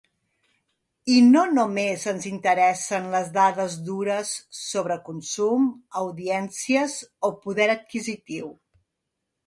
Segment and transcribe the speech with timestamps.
[1.15, 5.71] I no només ens interessen les dades dures sobre consum,
[6.05, 8.55] audiències o poder adquisitiu.